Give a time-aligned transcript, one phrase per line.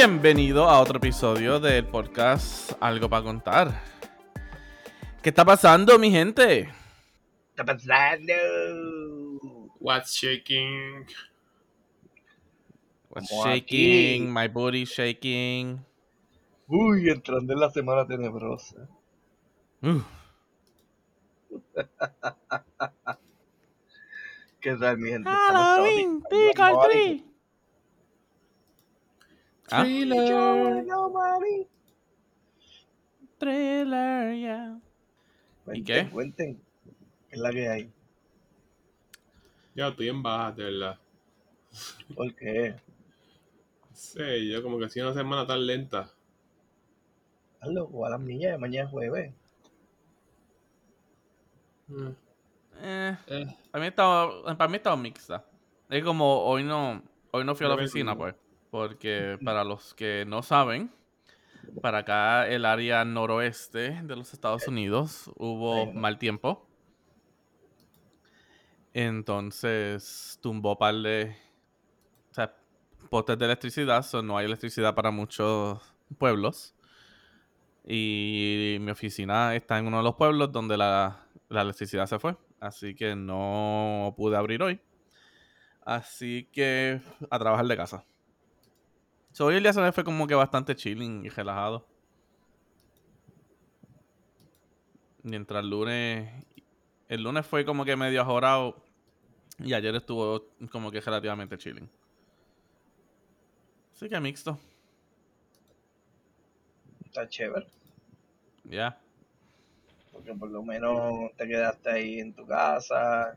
[0.00, 3.82] Bienvenido a otro episodio del podcast Algo para contar.
[5.20, 6.68] ¿Qué está pasando, mi gente?
[7.50, 8.32] está pasando?
[9.80, 11.04] What's shaking?
[13.10, 14.22] What's Como shaking?
[14.22, 14.32] aquí.
[14.32, 15.84] My booty shaking.
[16.68, 18.88] Uy, entrando en la semana tenebrosa.
[19.82, 20.00] Uh,
[24.60, 25.28] ¿Qué tal, mi gente?
[25.28, 26.88] Halloween, disfrazados, trick or mami.
[26.88, 27.27] treat.
[29.70, 30.84] Ah, Thriller.
[30.84, 31.12] No,
[33.38, 34.80] thriller, yeah.
[35.64, 36.10] Cuenten, qué?
[36.10, 36.60] Cuenten.
[37.28, 37.92] ¿Qué es la que hay?
[39.74, 40.98] Yo estoy en baja, de verdad.
[42.14, 42.74] ¿Por qué?
[43.92, 46.10] Sí, yo como que ha sido una semana tan lenta.
[47.54, 49.34] Estás loco, a las niñas de mañana es jueves.
[51.88, 52.08] Mm,
[52.80, 55.44] Eh, eh, para mí estaba, para mí estaba mixta.
[55.90, 57.02] Es como hoy no,
[57.32, 58.34] hoy no fui a la oficina, pues.
[58.70, 60.90] Porque para los que no saben,
[61.80, 66.66] para acá el área noroeste de los Estados Unidos hubo mal tiempo.
[68.92, 71.36] Entonces tumbó par de
[72.30, 72.54] o sea,
[73.10, 75.80] postes de electricidad, so no hay electricidad para muchos
[76.18, 76.74] pueblos.
[77.86, 82.36] Y mi oficina está en uno de los pueblos donde la, la electricidad se fue.
[82.60, 84.80] Así que no pude abrir hoy.
[85.82, 88.04] Así que a trabajar de casa.
[89.38, 91.86] So, hoy el día se me fue como que bastante chilling y relajado.
[95.22, 96.44] Mientras el lunes.
[97.08, 98.82] El lunes fue como que medio ajorado.
[99.60, 101.88] Y ayer estuvo como que relativamente chilling.
[103.92, 104.58] Así que mixto.
[107.04, 107.68] Está chévere.
[108.64, 108.98] Ya.
[110.10, 113.36] Porque por lo menos te quedaste ahí en tu casa.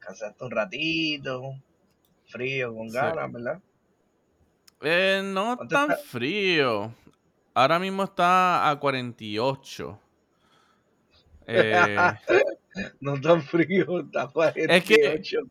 [0.00, 1.54] Cansaste un ratito.
[2.26, 2.96] Frío, con Sí.
[2.96, 3.62] ganas, ¿verdad?
[4.82, 6.02] Eh, no ¿Cuánto tan está?
[6.04, 6.94] frío.
[7.54, 9.98] Ahora mismo está a 48.
[11.46, 11.74] Eh,
[13.00, 14.72] No tan frío, está 48.
[14.72, 15.42] Es que-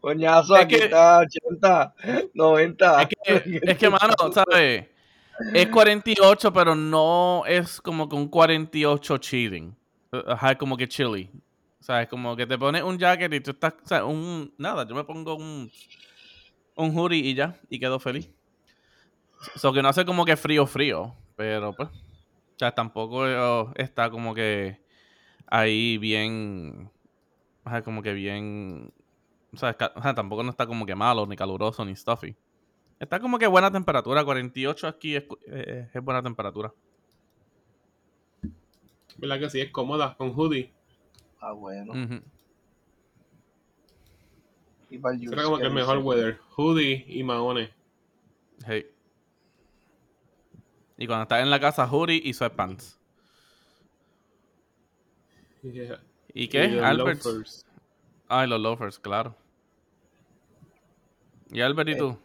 [0.00, 1.94] Coñazo, es aquí que- está 80,
[2.34, 3.02] 90.
[3.02, 4.86] es que, es que, mano, ¿sabes?
[5.54, 9.74] Es 48, pero no es como que un 48 chilling.
[10.26, 11.30] Ajá, como que chilly.
[11.78, 12.08] ¿Sabes?
[12.08, 15.04] Como que te pones un jacket y tú estás, o sea, un, nada, yo me
[15.04, 15.70] pongo un,
[16.74, 18.28] un hoodie y ya, y quedo feliz.
[19.56, 24.10] So que no hace como que frío, frío, pero pues, o sea, tampoco eh, está
[24.10, 24.80] como que
[25.46, 26.90] ahí bien,
[27.64, 28.92] ajá, como que bien,
[29.52, 32.36] o sea, o sea, tampoco no está como que malo, ni caluroso, ni stuffy.
[32.98, 36.72] Está como que buena temperatura, 48 aquí es, cu- eh, es buena temperatura.
[39.16, 39.60] ¿Verdad que sí?
[39.60, 40.70] Es cómoda, con hoodie.
[41.40, 41.92] Ah, bueno.
[41.92, 42.20] Ujú.
[44.90, 46.40] Y para el Será como que el mejor weather.
[46.56, 47.70] Hoodie y maones.
[48.66, 48.86] Hey.
[51.00, 53.00] Y cuando estás en la casa, hoodie y sweatpants.
[55.62, 55.98] Yeah.
[56.34, 56.68] ¿Y qué?
[56.68, 57.24] los Albert.
[57.24, 57.66] loafers.
[58.28, 59.34] Ay, los loafers, claro.
[61.50, 62.18] ¿Y Albert y Eh, tú?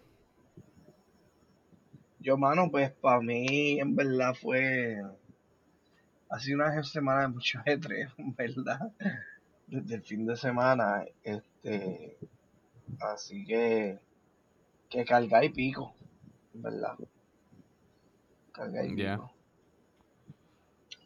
[2.20, 5.02] Yo, mano, pues para mí, en verdad, fue.
[6.30, 8.92] Ha sido una semana de mucho ajetreo, en verdad.
[9.68, 12.18] Desde el fin de semana, este.
[13.00, 14.00] Así que.
[14.90, 15.96] Que cargar y pico,
[16.54, 16.96] en verdad.
[18.96, 19.32] Pico.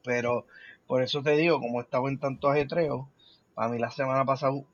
[0.03, 0.45] Pero,
[0.87, 3.09] por eso te digo, como he estado en tanto ajetreo,
[3.55, 4.65] para mí la semana ha pasado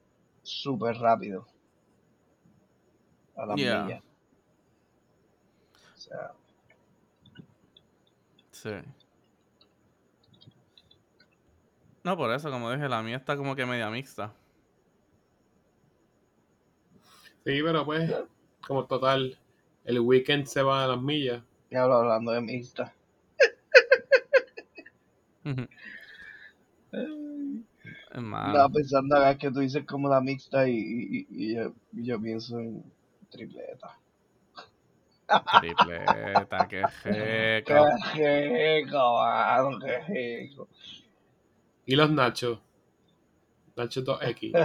[0.43, 1.47] súper rápido.
[3.35, 3.83] A las Ya.
[3.83, 4.03] millas.
[5.95, 6.31] O sea,
[8.51, 8.71] Sí.
[12.03, 14.33] No, por eso, como dije, la mía está como que media mixta.
[17.43, 18.11] Sí, pero pues,
[18.65, 19.37] como total,
[19.83, 21.43] el weekend se va a las millas.
[21.69, 22.93] Ya hablo hablando de mixta.
[28.45, 32.21] Estaba pensando acá que tú dices como la mixta y, y, y yo, y yo
[32.21, 32.83] pienso en
[33.29, 33.99] tripleta.
[35.51, 36.85] Tripleta, qué
[37.63, 37.89] Qué rico.
[38.13, 40.67] rico, mano, qué rico.
[41.85, 42.59] Y los nachos.
[43.75, 44.57] Nachos 2X.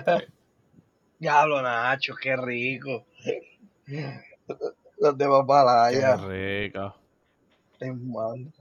[1.21, 3.07] Diablo, Nacho, qué rico.
[5.01, 6.95] Los de Qué papalaya, rico.
[7.81, 8.53] hermano.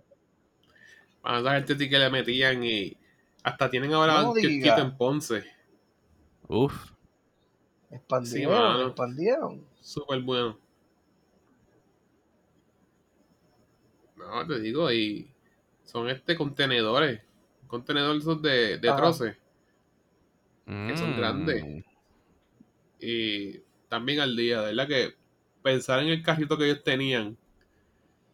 [1.21, 2.95] Para esa gente sí que le metían y
[3.43, 5.43] hasta tienen ahora No un kiosquito en Ponce.
[6.47, 6.91] Uf.
[7.91, 8.87] Expandieron, mano.
[8.87, 9.65] expandieron.
[9.81, 10.57] Súper bueno.
[14.15, 15.29] No, te digo, y
[15.83, 17.21] son este contenedores.
[17.67, 19.35] Contenedores esos de, de.
[20.65, 21.17] Que son Mm.
[21.17, 21.83] grandes.
[22.99, 25.15] Y también al día, de verdad que
[25.61, 27.37] pensar en el carrito que ellos tenían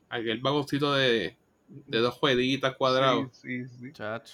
[0.09, 1.37] aquel vagoncito de,
[1.67, 3.29] de dos jueguitas cuadrados.
[3.33, 3.91] Sí, sí, sí.
[3.93, 4.29] Chach.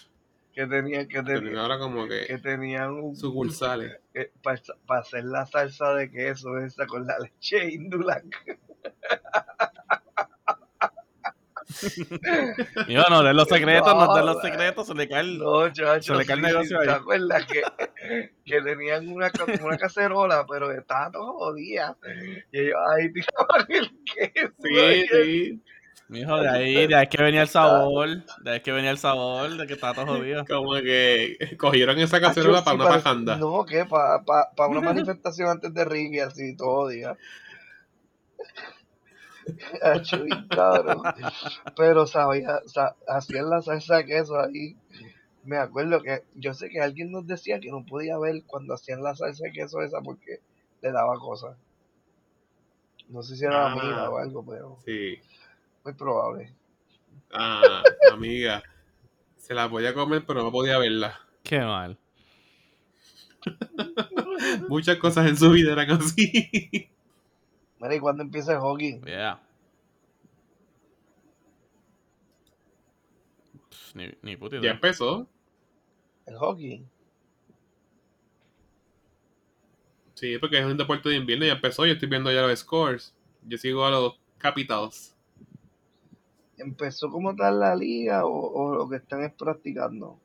[0.54, 3.98] Que tenían, que tenían, ahora como que que tenían un, sucursales.
[4.44, 8.60] para hacer la salsa de queso esa con la leche Indulac.
[12.88, 15.38] Y bueno, de los secretos, no, de los No, secretos, se le cae el...
[15.38, 16.96] No, chacho, Se le cae el sí, negocio ¿Te ahí.
[16.96, 17.62] acuerdas que,
[18.46, 19.32] que tenían una,
[19.64, 21.98] una cacerola, pero estaba todo jodida?
[22.52, 24.54] Y ellos ahí tiraban el queso.
[24.62, 25.62] Sí, ahí, sí.
[26.10, 28.10] Mijo, de ahí, de ahí que venía el sabor,
[28.44, 30.44] de ahí que venía el sabor, de que estaba todo jodido.
[30.46, 33.36] Como que cogieron esa cacerola sí, para una parece- pajanda.
[33.38, 37.16] No, que para pa, pa una manifestación antes de Ricky, así, todo día.
[40.50, 41.01] Cabrón.
[41.75, 44.75] Pero sabía, sa- hacían la salsa de queso ahí.
[45.44, 49.01] Me acuerdo que yo sé que alguien nos decía que no podía ver cuando hacían
[49.01, 50.39] la salsa de queso esa porque
[50.81, 51.57] le daba cosas.
[53.09, 53.75] No sé si era Ah.
[53.75, 55.15] mira o algo, pero Sí.
[55.83, 56.53] muy probable.
[57.33, 57.81] Ah,
[58.12, 58.62] amiga.
[59.38, 61.19] Se la podía comer, pero no podía verla.
[61.44, 61.98] Qué mal.
[64.69, 66.89] Muchas cosas en su vida eran así.
[67.81, 69.01] Mira, ¿y cuándo empieza el hockey?
[69.06, 69.42] Yeah.
[73.69, 75.28] Pff, Ni, ni puta ya empezó.
[76.25, 76.86] El hockey.
[80.13, 81.86] Sí, porque es un deporte de invierno y ya empezó.
[81.86, 83.16] Yo estoy viendo ya los scores.
[83.44, 85.16] Yo sigo a los Capitals.
[86.57, 90.19] ¿Empezó como tal la liga o, o lo que están es practicando?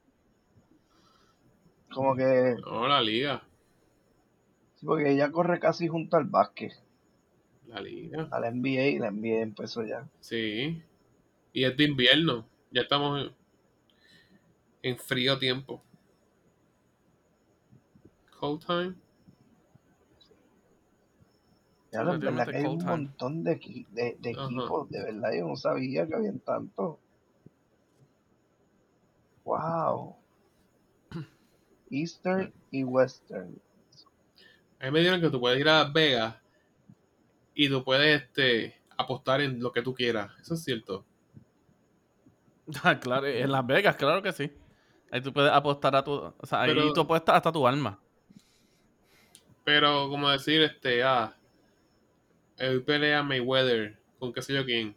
[1.93, 3.43] Como que, No, la liga.
[4.77, 6.73] sí, porque ella corre casi junto al básquet,
[7.69, 8.29] La liga.
[8.31, 10.09] a la NBA y la NBA empezó ya.
[10.21, 10.83] Sí.
[11.53, 12.47] Y es de invierno.
[12.71, 13.33] Ya estamos en,
[14.83, 15.83] en frío tiempo.
[18.39, 18.95] Cold time.
[21.93, 22.91] Ya, en verdad que hay un time.
[22.91, 26.99] montón de, de, equipos, de verdad yo no sabía que habían tantos.
[29.45, 30.17] Wow.
[31.91, 33.59] Eastern y Western.
[34.79, 36.46] A mí me dijeron que tú puedes ir a Las Vegas
[37.57, 40.31] y tú puedes este, apostar en lo que tú quieras.
[40.41, 41.05] Eso es cierto.
[42.83, 44.51] Ah, claro, en Las Vegas, claro que sí.
[45.13, 46.11] Ahí tú puedes apostar a tu...
[46.13, 47.99] O sea, ahí Pero- tú apuestas hasta tu alma.
[49.63, 51.33] Pero como decir, este, ah,
[52.59, 54.97] él pelea Mayweather con qué sé yo quién.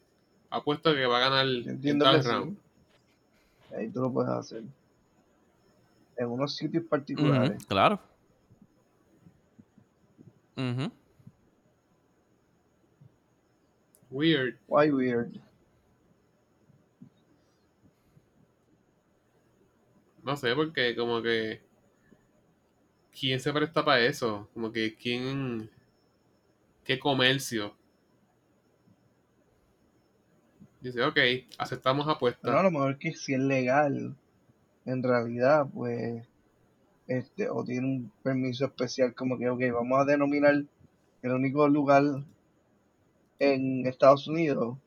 [0.49, 2.29] Apuesto que va a ganar entiendo tal que sí.
[2.29, 2.57] round.
[3.77, 4.63] Ahí tú lo puedes hacer.
[6.17, 7.63] En unos sitios particulares.
[7.67, 7.99] claro.
[10.57, 10.91] Ujú.
[14.09, 14.57] Weird.
[14.67, 15.39] Why weird?
[20.23, 21.61] No sé, porque como que...
[23.17, 24.49] ¿Quién se presta para eso?
[24.53, 25.69] Como que quién...
[26.83, 27.75] ¿Qué comercio?
[30.81, 31.17] Dice, ok,
[31.57, 32.41] aceptamos apuestas.
[32.41, 34.15] Pero a lo mejor que si es legal,
[34.85, 36.25] en realidad, pues,
[37.07, 40.63] este, o tiene un permiso especial, como que, ok, vamos a denominar
[41.21, 42.03] el único lugar
[43.39, 44.77] en Estados Unidos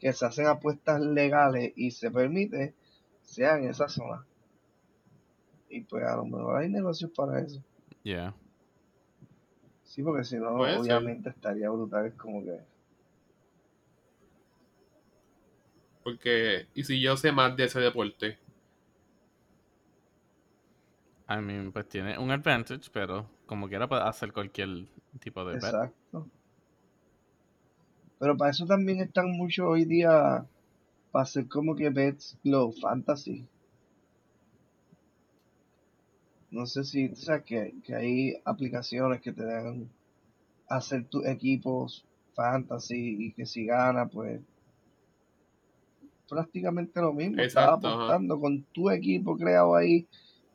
[0.00, 2.74] que se hacen apuestas legales y se permite,
[3.22, 4.24] sea en esa zona.
[5.68, 7.62] Y pues a lo mejor hay negocios para eso.
[8.02, 8.34] Yeah.
[9.84, 10.80] Sí, porque si no, Puede ser.
[10.80, 12.60] obviamente estaría brutal, es como que...
[16.04, 18.38] Porque, ¿y si yo sé más de ese deporte?
[21.28, 24.86] I mean, pues tiene un advantage, pero como quiera puede hacer cualquier
[25.20, 25.64] tipo de bet.
[25.64, 25.97] Exacto.
[28.18, 30.44] Pero para eso también están muchos hoy día,
[31.12, 33.46] para hacer como que bets los fantasy.
[36.50, 39.88] No sé si, o sea, que, que hay aplicaciones que te dan
[40.68, 44.40] hacer tus equipos fantasy y que si gana, pues
[46.28, 47.40] prácticamente lo mismo.
[47.40, 47.74] Estás ajá.
[47.74, 50.06] apostando con tu equipo creado ahí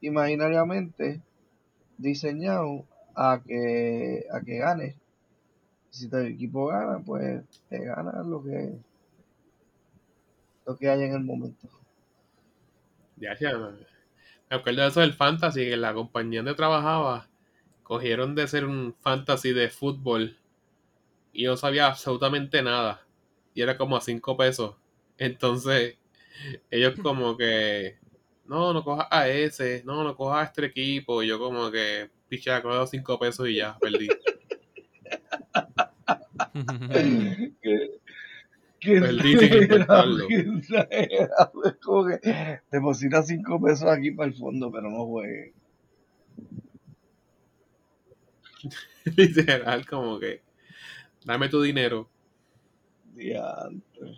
[0.01, 1.21] imaginariamente,
[1.97, 4.95] diseñado a que, a que gane.
[5.93, 8.73] Si tu equipo gana, pues te gana lo que
[10.65, 11.69] lo que haya en el momento.
[13.17, 13.55] Ya, ya,
[14.49, 17.29] me acuerdo de eso del fantasy, que la compañía donde trabajaba
[17.83, 20.35] cogieron de ser un fantasy de fútbol
[21.31, 23.05] y no sabía absolutamente nada.
[23.53, 24.75] Y era como a 5 pesos.
[25.19, 25.99] Entonces,
[26.71, 27.99] ellos como que,
[28.45, 31.21] no, no cojas a ese, no, no cojas a este equipo.
[31.21, 34.07] Y yo como que, picha, cojo 5 pesos y ya, perdí.
[37.61, 37.99] que,
[38.79, 40.27] que intentarlo.
[40.29, 41.63] que exagerado.
[41.65, 45.53] Es como que deposita 5 pesos aquí para el fondo, pero no juegue.
[49.17, 50.41] Literal, como que,
[51.25, 52.09] dame tu dinero.
[53.15, 54.17] Diantre.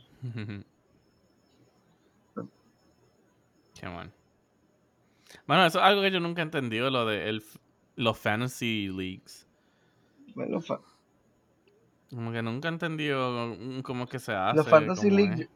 [3.80, 4.12] Qué bueno.
[5.48, 7.44] Bueno, eso es algo que yo nunca he entendido, lo de el,
[7.96, 9.48] los fantasy leagues.
[10.34, 10.82] Bueno, fa-
[12.10, 14.58] Como que nunca he entendido cómo es que se hace.
[14.58, 15.50] los Fantasy League, es.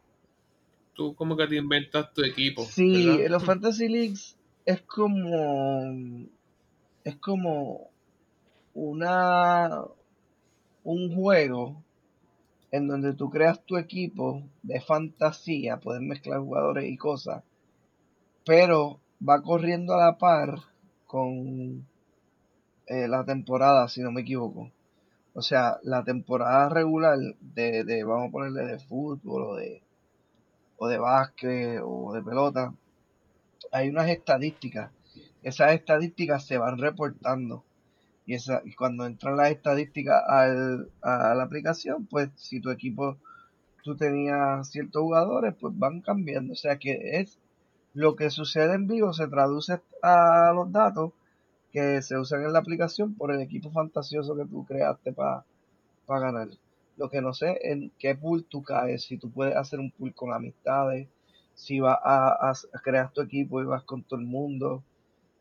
[0.94, 2.65] Tú como que te inventas tu equipo.
[2.65, 3.29] sí, ¿verdad?
[3.29, 6.27] los Fantasy Leagues es como,
[7.03, 7.89] es como
[8.74, 9.84] una,
[10.84, 11.84] un juego
[12.72, 17.44] en donde tú creas tu equipo de fantasía, puedes mezclar jugadores y cosas,
[18.46, 20.60] pero va corriendo a la par
[21.08, 21.88] con
[22.88, 24.72] eh, la temporada, si no me equivoco.
[25.39, 29.81] O sea, la temporada regular de, de vamos a ponerle de fútbol o de,
[30.75, 32.74] o de básquet o de pelota,
[33.72, 34.91] hay unas estadísticas.
[35.41, 37.63] Esas estadísticas se van reportando.
[38.25, 43.15] Y, esa, y cuando entran las estadísticas al, a la aplicación, pues si tu equipo,
[43.81, 46.51] tú tenías ciertos jugadores, pues van cambiando.
[46.51, 47.39] O sea que es
[47.93, 51.13] lo que sucede en vivo, se traduce a los datos
[51.71, 55.43] que se usan en la aplicación por el equipo fantasioso que tú creaste para
[56.07, 56.49] ganar.
[56.97, 60.13] Lo que no sé en qué pool tú caes, si tú puedes hacer un pool
[60.13, 61.07] con amistades,
[61.53, 64.83] si vas a, a crear tu equipo y vas con todo el mundo.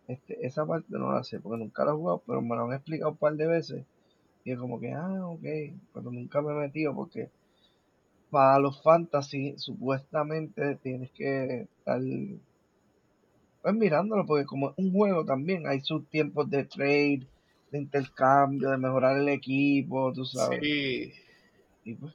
[0.06, 2.74] Este, esa parte no la sé porque nunca la he jugado, pero me lo han
[2.74, 3.84] explicado un par de veces.
[4.44, 5.44] Y es como que, ah, ok,
[5.92, 7.30] pero nunca me he metido porque
[8.30, 12.00] para los fantasy supuestamente tienes que estar
[13.72, 17.28] pues mirándolo porque como es un juego también hay sus tiempos de trade,
[17.70, 20.68] de intercambio, de mejorar el equipo, tú sabes.
[20.68, 21.12] Sí,
[21.84, 22.14] Y pues,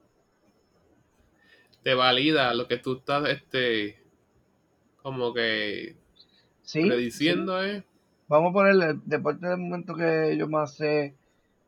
[1.84, 3.98] te valida lo que tú estás, este,
[5.02, 5.96] como que
[6.62, 7.34] sí, sí.
[7.34, 7.84] prediciendo, ¿eh?
[8.28, 11.18] Vamos a ponerle deporte del momento que yo más sé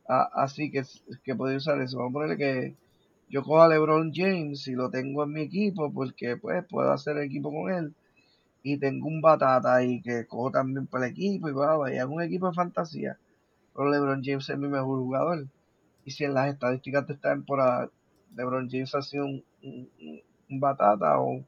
[0.07, 0.83] a- así que,
[1.23, 1.97] que puedo usar eso.
[1.99, 2.77] Vamos a ponerle que
[3.29, 7.17] yo cojo a LeBron James y lo tengo en mi equipo porque pues puedo hacer
[7.19, 7.95] equipo con él.
[8.67, 12.15] Y tengo un batata ahí que cojo también para el equipo y va, y hago
[12.15, 13.19] un equipo de fantasía.
[13.75, 15.45] Pero LeBron James es mi mejor jugador.
[16.03, 17.91] Y si en las estadísticas de esta temporada
[18.35, 19.89] LeBron James ha sido un, un-
[20.49, 21.45] un- batata o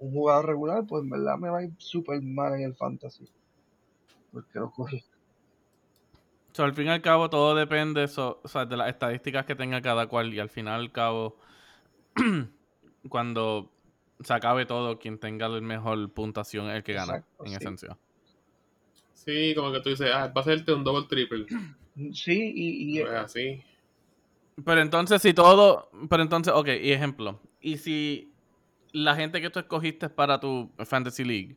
[0.00, 3.28] un jugador regular, pues en verdad me va a ir súper mal en el fantasy.
[4.32, 5.04] Porque lo cogí.
[6.54, 9.54] So, al fin y al cabo, todo depende so- o sea, de las estadísticas que
[9.54, 10.34] tenga cada cual.
[10.34, 11.36] Y al final al cabo,
[13.08, 13.70] cuando
[14.20, 17.56] se acabe todo, quien tenga la mejor puntuación es el que gana, Exacto, en sí.
[17.56, 17.98] esencia.
[19.12, 21.46] Sí, como que tú dices, ah, va a hacerte un double triple.
[22.12, 23.62] Sí, y, y Pues así.
[24.64, 25.90] Pero entonces, si todo.
[26.08, 27.40] Pero entonces, ok, y ejemplo.
[27.60, 28.32] Y si
[28.92, 31.56] la gente que tú escogiste para tu Fantasy League,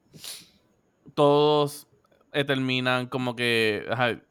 [1.14, 1.88] todos
[2.34, 4.22] eh, terminan como que ajá,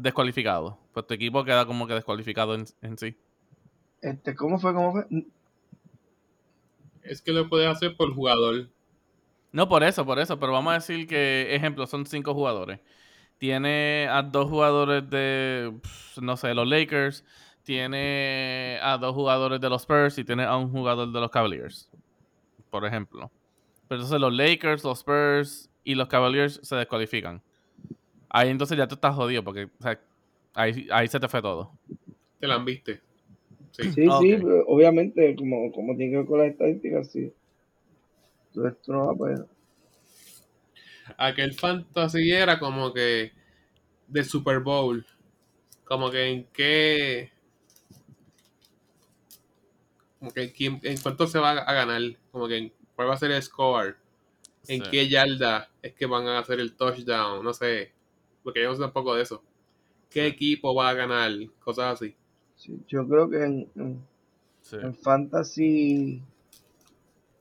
[0.00, 0.76] descualificados.
[0.92, 3.16] Pues tu equipo queda como que descualificado en, en sí.
[4.00, 4.74] este, ¿cómo fue?
[4.74, 5.06] ¿Cómo fue?
[7.04, 8.68] Es que lo puedes hacer por jugador.
[9.52, 10.38] No, por eso, por eso.
[10.38, 12.80] Pero vamos a decir que, ejemplo, son cinco jugadores.
[13.38, 15.72] Tiene a dos jugadores de,
[16.20, 17.24] no sé, los Lakers.
[17.62, 21.90] Tiene a dos jugadores de los Spurs y tiene a un jugador de los Cavaliers.
[22.70, 23.30] Por ejemplo.
[23.86, 27.42] Pero entonces los Lakers, los Spurs y los Cavaliers se descualifican.
[28.28, 30.00] Ahí entonces ya tú estás jodido porque o sea,
[30.54, 31.70] ahí, ahí se te fue todo.
[32.40, 33.00] Te la han viste.
[33.76, 33.92] Sí.
[33.92, 37.32] Sí, Ah, sí, obviamente, como, como tiene que ver con las estadísticas, sí.
[38.54, 39.46] Entonces tú no vas a poder.
[41.18, 43.32] Aquel fantasy era como que
[44.06, 45.04] de Super Bowl.
[45.84, 47.30] Como que en qué.
[50.18, 52.00] Como que en, quién- en cuánto se va a ganar.
[52.30, 53.96] Como que en cuál va a ser el score.
[54.68, 54.90] En Sí.
[54.90, 57.44] qué yarda es que van a hacer el touchdown.
[57.44, 57.92] No sé.
[58.42, 59.42] Porque yo no sé tampoco de eso.
[60.10, 61.32] ¿Qué equipo va a ganar?
[61.58, 62.14] Cosas así.
[62.64, 64.00] Sí, yo creo que en, en,
[64.62, 64.76] Sí.
[64.80, 66.22] en fantasy,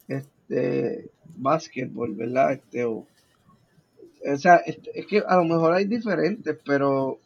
[0.10, 2.51] este, básquetbol, ¿verdad?
[2.51, 3.08] Este, o,
[4.25, 7.20] o sea, este, es que a lo mejor hay diferentes, pero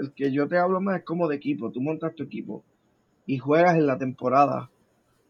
[0.00, 1.70] el que yo te hablo más es como de equipo.
[1.70, 2.64] Tú montas tu equipo
[3.26, 4.68] y juegas en la temporada.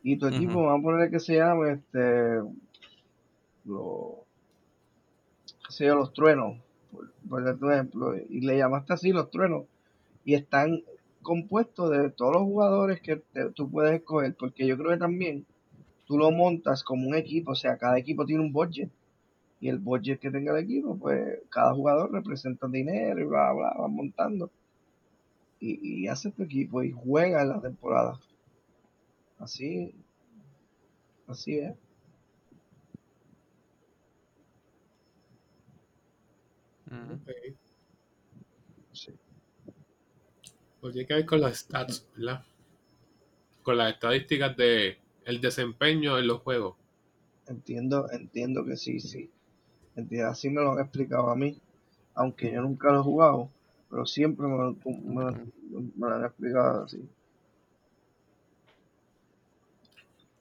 [0.02, 0.64] Y tu equipo, Ujú.
[0.64, 2.40] vamos a poner que se llame, este,
[3.66, 4.16] los,
[5.66, 6.58] qué sé yo, los truenos,
[6.90, 9.66] por, por darte un ejemplo, y le llamaste así los truenos,
[10.24, 10.82] y están
[11.24, 15.46] compuestos de todos los jugadores que te- tú puedes escoger, porque yo creo que también
[16.06, 18.90] tú lo montas como un equipo, o sea, cada equipo tiene un budget,
[19.60, 23.74] y el budget que tenga el equipo, pues cada jugador representa dinero y bla, bla,
[23.78, 24.50] van montando,
[25.58, 28.20] y, y hace tu equipo y juega en la temporada.
[29.38, 29.94] Así,
[31.26, 31.74] así es.
[36.90, 37.28] Ok.
[38.92, 39.12] Sí.
[40.84, 42.44] Pues tiene que ver con las stats, ¿verdad?
[43.64, 46.76] Con las estadísticas de el desempeño en los juegos.
[47.46, 49.30] Entiendo, entiendo que sí, sí.
[49.96, 51.58] Entiendo, así me lo han explicado a mí,
[52.14, 53.50] aunque yo nunca lo he jugado,
[53.90, 57.08] pero siempre me, lo- me lo- me lo han explicado así.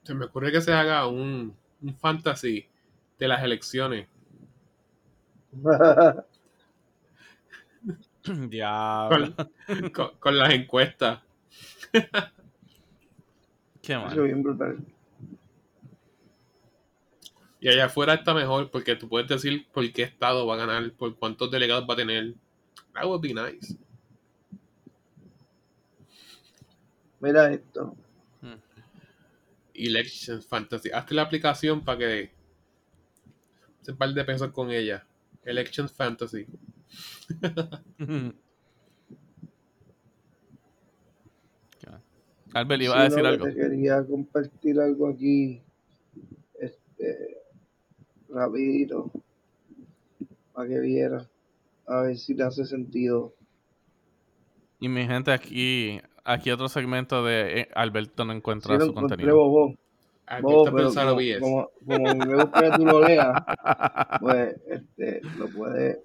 [0.04, 2.66] Se me ocurre que se haga un, un fantasy
[3.18, 4.06] de las elecciones.
[8.48, 9.34] Diablo.
[9.66, 11.20] Con, con- con las encuestas.
[13.82, 14.16] Qué mal.
[14.18, 14.78] es bien brutal.
[17.60, 20.92] Y allá afuera está mejor porque tú puedes decir por qué estado va a ganar,
[20.92, 22.34] por cuántos delegados va a tener.
[22.94, 23.76] That would be nice.
[27.20, 27.96] Mira esto.
[29.72, 30.90] Election Fantasy.
[30.92, 32.32] Hazte la aplicación para que
[33.82, 35.04] se par de pesos con ella.
[35.44, 36.46] Election Fantasy.
[42.54, 43.44] Albert, iba Sí, a decir no, que algo.
[43.46, 45.60] Te quería compartir algo aquí.
[46.60, 47.38] Este.
[48.28, 49.10] Rapidito.
[50.52, 51.28] Para que viera.
[51.86, 53.34] A ver si te hace sentido.
[54.80, 59.36] Y mi gente, aquí, aquí otro segmento de eh, Alberto no encuentra su contenido.
[59.36, 59.74] bobo.
[60.26, 60.94] Alberto bobo, pero
[61.40, 63.42] como, como, como me gusta que tú lo leas,
[64.20, 65.98] pues este, lo puedes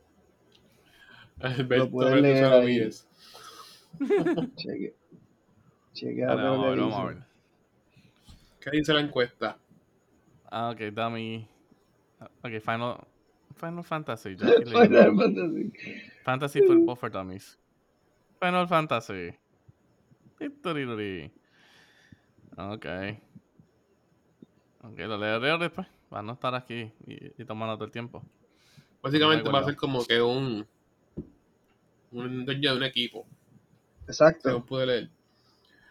[1.41, 2.81] Alberto lo puedes pensar leer ahí.
[2.81, 3.07] OBS.
[4.55, 4.95] cheque.
[6.25, 7.17] Vamos a ver, que vamos a ver.
[8.61, 9.57] ¿Qué dice la encuesta?
[10.51, 11.47] Ah, ok, dame.
[12.43, 12.97] Ok, Final,
[13.55, 14.35] Final Fantasy.
[14.35, 14.47] ya.
[14.65, 15.73] Final Fantasy.
[16.23, 17.57] Fantasy Football for Dummies.
[18.39, 19.33] Final Fantasy.
[22.57, 22.85] Ok.
[24.81, 25.87] Ok, lo leo, leo después.
[26.09, 28.23] Para no estar aquí y, y tomando todo el tiempo.
[29.01, 30.65] Básicamente No va a ser como que un
[32.11, 33.25] un dueño de un equipo.
[34.07, 34.49] Exacto.
[34.49, 35.09] Según pude leer.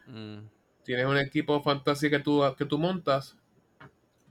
[0.06, 0.48] Mm,
[0.84, 3.36] Tienes un equipo fantasy que tú, que tú montas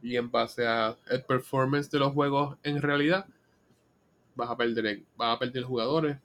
[0.02, 3.28] y en base a el performance de los juegos en realidad
[4.36, 6.17] vas a perder, vas a perder jugadores,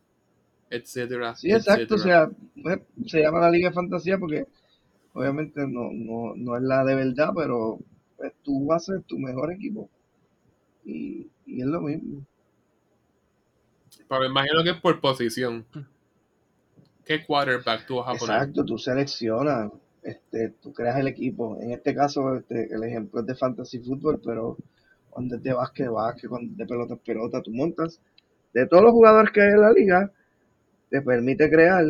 [0.70, 1.36] etcétera.
[1.36, 1.94] Sí, exacto.
[1.96, 2.30] O sea,
[2.62, 4.46] pues, se llama la Liga de Fantasía porque
[5.14, 7.78] obviamente no, no, no es la de verdad, pero
[8.16, 9.90] pues, tú vas a ser tu mejor equipo.
[10.84, 12.26] Y, y es lo mismo.
[14.12, 15.66] Pero me imagino que es por posición.
[17.04, 18.42] ¿Qué quarterback tú vas a poner?
[18.42, 19.72] Exacto, tú seleccionas,
[20.02, 21.58] este, tú creas el equipo.
[21.60, 24.56] En este caso, este, el ejemplo es de fantasy fútbol, pero
[25.10, 28.00] cuando es de básquet, básquet, cuando de pelota, pelota, tú montas.
[28.54, 30.12] De todos los jugadores que hay en la liga,
[30.90, 31.84] te permite crear,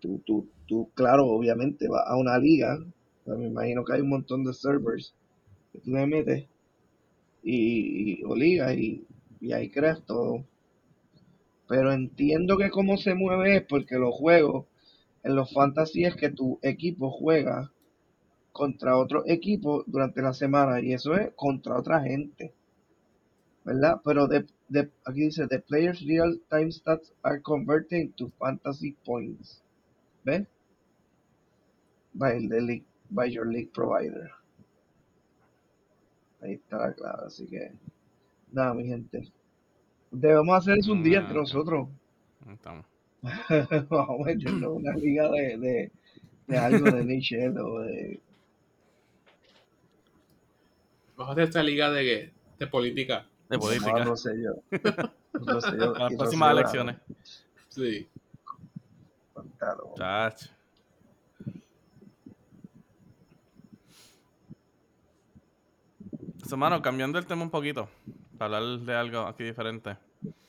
[0.00, 2.78] tú, tú, tú claro, obviamente vas a una liga,
[3.24, 5.14] sea, me imagino que hay un montón de servers
[5.72, 6.46] que tú le metes
[7.42, 9.06] y, y- o ligas y,
[9.40, 10.44] y ahí creas todo.
[11.70, 14.66] Pero entiendo que cómo se mueve es porque los juegos
[15.22, 17.72] en los fantasy es que tu equipo juega
[18.52, 22.54] contra otro equipo durante la semana y eso es contra otra gente,
[23.64, 24.00] ¿verdad?
[24.04, 29.62] Pero de, de- aquí dice, the players real time stats are converted into fantasy points,
[30.24, 30.46] ¿ves?
[32.14, 34.30] By, the league, by your league provider.
[36.42, 37.72] Ahí está la clave, así que
[38.52, 39.32] nada, mi gente.
[40.10, 41.88] Debemos hacer eso un día entre Ah, nosotros.
[42.52, 42.84] estamos.
[43.88, 45.92] Vamos a meternos en una liga de, de,
[46.46, 48.20] de algo de Michelle o de
[51.16, 53.26] Vamos a hacer esta liga de, de política.
[53.48, 54.04] De política.
[54.04, 54.54] no sé yo.
[55.34, 55.92] No sé yo.
[55.92, 56.96] Para las próximas elecciones.
[57.68, 58.08] Sí.
[59.34, 59.94] Contalo.
[59.96, 60.48] Chacho.
[66.56, 67.88] Mano, cambiando el tema un poquito,
[68.40, 69.98] para hablar de algo aquí diferente.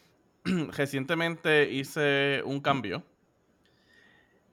[0.45, 3.03] Recientemente hice un cambio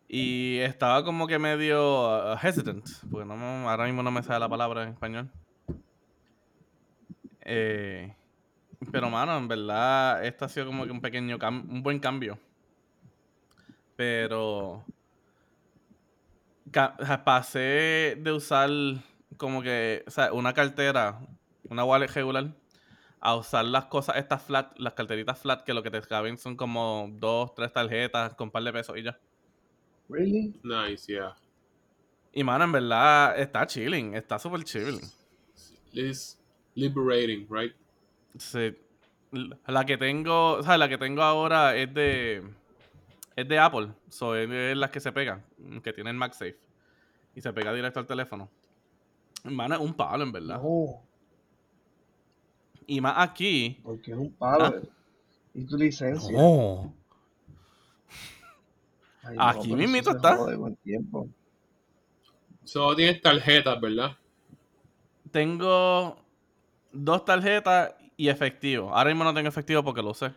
[0.08, 4.48] y estaba como que medio uh, hesitant, porque no ahora mismo no me sale la
[4.48, 5.30] palabra en español.
[7.42, 8.12] Eh,
[8.90, 12.40] pero, mano, en verdad, esto ha sido como que un pequeño, un buen cambio.
[13.94, 14.84] Pero
[17.24, 18.68] pasé de usar
[19.36, 21.20] como que, o sea, una cartera,
[21.70, 22.57] una wallet regular,
[23.20, 26.56] a usar las cosas estas flat, las carteritas flat, que lo que te caben son
[26.56, 29.18] como dos, tres tarjetas con un par de pesos y ya.
[30.08, 30.58] ¿Really?
[30.62, 31.36] Nice, yeah.
[32.32, 35.00] Y mano, en verdad está chilling, está súper chilling.
[35.92, 36.38] It's
[36.74, 37.74] liberating, right?
[38.38, 38.76] Sí.
[39.66, 42.42] La que tengo, o sea, la que tengo ahora es de
[43.36, 45.44] es de Apple, so es de las que se pegan,
[45.82, 46.58] que tienen MagSafe
[47.34, 48.48] y se pega directo al teléfono.
[49.44, 50.60] Mano, es un palo en verdad.
[50.60, 51.07] No,
[52.88, 53.78] Y más aquí.
[53.84, 54.64] porque es un palo.
[54.64, 54.74] Ah.
[55.54, 56.32] Y tu licencia.
[56.36, 56.92] No.
[59.22, 60.38] Ay, Aquí mismito está.
[60.82, 61.28] tiempo.
[62.64, 64.16] Solo tienes tarjetas, ¿verdad?
[65.30, 66.16] tengo
[66.90, 68.94] dos tarjetas y efectivo.
[68.96, 70.32] Ahora mismo no tengo efectivo porque lo sé.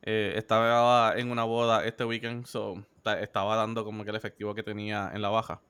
[0.00, 4.54] Eh, estaba en una boda este weekend, so ta- estaba dando como que el efectivo
[4.54, 5.60] que tenía en la baja,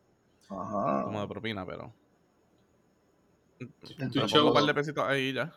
[0.47, 1.29] como de Ajá.
[1.29, 1.92] propina, pero.
[4.29, 4.49] Show.
[4.49, 5.53] un par de pesitos ahí ya.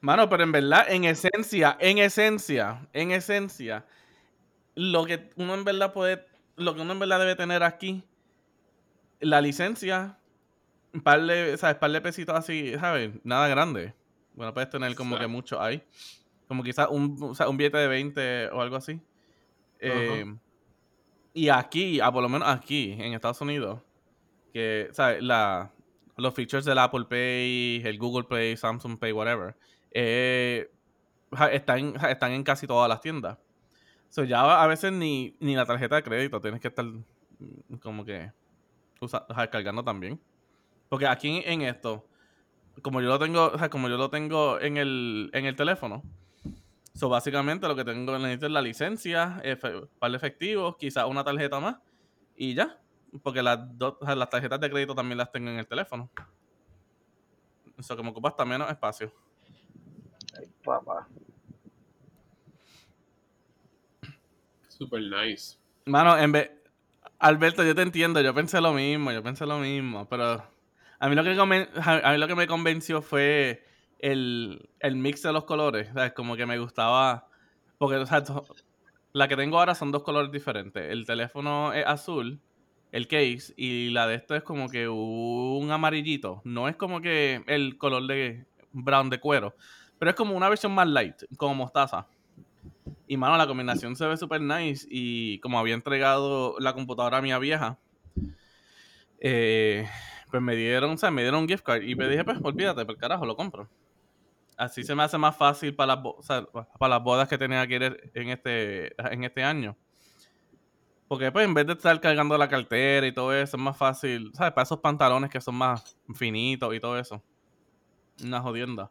[0.00, 3.86] Mano, pero en verdad, en esencia, en esencia, en esencia,
[4.74, 8.02] lo que uno en verdad puede, lo que uno en verdad debe tener aquí,
[9.20, 10.18] la licencia,
[10.92, 11.76] un par de, ¿sabes?
[11.76, 13.12] par de pesitos así, ¿sabes?
[13.22, 13.94] Nada grande.
[14.34, 15.82] Bueno, puedes tener como que mucho ahí.
[16.48, 19.00] Como quizás un, o sea, un billete de 20 o algo así.
[19.78, 20.24] Eh,
[21.34, 23.80] y aquí, ah, por lo menos aquí, en Estados Unidos,
[24.52, 25.22] que, ¿sabes?
[25.22, 25.70] La,
[26.16, 29.56] los features del Apple Pay, el Google Pay, Samsung Pay, whatever,
[29.90, 30.70] eh,
[31.52, 33.38] están, están en casi todas las tiendas.
[34.08, 38.04] So, ya a veces ni, ni la tarjeta de crédito tienes que estar mm, como
[38.04, 38.30] que
[39.00, 40.20] usa- cargando también.
[40.90, 42.06] Porque aquí en, esto,
[42.82, 46.02] como yo lo tengo, o como yo lo tengo en el, en el teléfono,
[46.94, 51.24] so básicamente lo que tengo necesito es la licencia, efe- par de efectivos, quizás una
[51.24, 51.76] tarjeta más,
[52.36, 52.78] y ya.
[53.22, 56.08] Porque las dos, o sea, las tarjetas de crédito también las tengo en el teléfono.
[57.76, 59.12] Eso que me ocupa hasta menos espacio.
[60.38, 61.06] Ay, papá.
[64.68, 65.58] Super nice.
[65.86, 66.50] Mano, en vez.
[67.18, 70.42] Alberto, yo te entiendo, yo pensé lo mismo, yo pensé lo mismo, pero
[70.98, 73.64] a mí lo que, conven- a mí lo que me convenció fue
[74.00, 76.12] el, el mix de los colores, ¿sabes?
[76.14, 77.28] Como que me gustaba,
[77.78, 78.44] porque o sea, to-
[79.12, 82.40] la que tengo ahora son dos colores diferentes, el teléfono es azul,
[82.92, 87.42] el case, y la de esto es como que un amarillito, no es como que
[87.46, 89.56] el color de brown de cuero,
[89.98, 92.06] pero es como una versión más light, como mostaza.
[93.06, 94.86] Y mano, la combinación se ve súper nice.
[94.90, 97.78] Y como había entregado la computadora mía vieja,
[99.20, 99.86] eh,
[100.30, 101.82] pues me dieron, o sea, me dieron un gift card.
[101.82, 103.68] Y me dije, pues olvídate, por carajo, lo compro.
[104.56, 106.26] Así se me hace más fácil para las,
[106.78, 109.76] para las bodas que tenía que ir en este, en este año.
[111.12, 114.32] Porque pues en vez de estar cargando la cartera y todo eso, es más fácil,
[114.32, 114.54] ¿sabes?
[114.54, 117.22] Para esos pantalones que son más finitos y todo eso.
[118.24, 118.90] Una jodienda.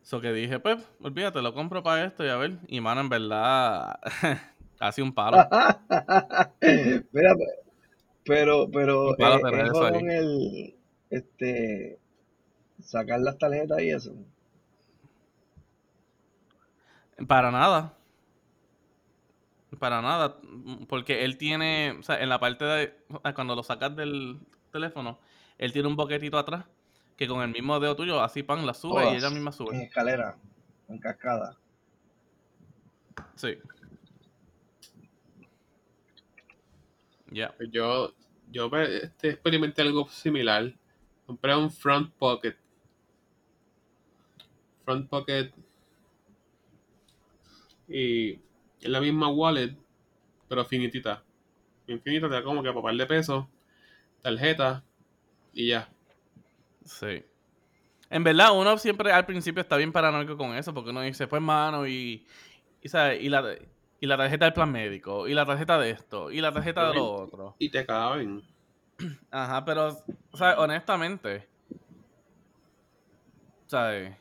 [0.00, 2.56] So que dije, pues, olvídate, lo compro para esto y a ver.
[2.68, 4.00] Y mano, en verdad,
[4.78, 5.36] casi un palo.
[7.12, 7.34] Mira,
[8.24, 10.74] pero, pero eh, eso con el,
[11.10, 11.98] este,
[12.80, 14.14] sacar las tarjetas y eso.
[17.28, 17.92] Para nada.
[19.78, 20.38] Para nada.
[20.88, 22.94] Porque él tiene, o sea, en la parte de,
[23.34, 24.38] cuando lo sacas del
[24.70, 25.18] teléfono,
[25.58, 26.64] él tiene un boquetito atrás
[27.16, 29.82] que con el mismo dedo tuyo, así pan, la sube y ella misma En sube.
[29.84, 30.36] escalera,
[30.88, 31.56] en cascada.
[33.36, 33.56] Sí.
[37.30, 37.52] Ya.
[37.56, 38.12] Pues Yo,
[38.50, 40.72] yo pues, este, experimenté algo similar.
[41.26, 42.56] Compré un front pocket.
[44.84, 45.52] Front pocket.
[47.88, 48.40] Y
[48.84, 49.76] es la misma wallet,
[50.46, 51.24] pero finitita.
[51.86, 53.46] Infinita, te da como que para par de pesos,
[54.22, 54.84] tarjeta
[55.52, 55.88] y ya.
[56.84, 57.24] Sí.
[58.10, 61.40] En verdad, uno siempre al principio está bien paranoico con eso, porque uno dice, pues
[61.40, 62.26] mano, y,
[62.82, 63.22] y, ¿sabes?
[63.22, 63.56] y, la,
[64.00, 66.94] y la tarjeta del plan médico, y la tarjeta de esto, y la tarjeta de
[66.94, 67.56] lo otro.
[67.58, 68.42] Y te caben.
[69.30, 69.96] Ajá, pero,
[70.34, 70.58] ¿sabes?
[70.58, 71.48] Honestamente,
[73.66, 74.14] ¿sabes?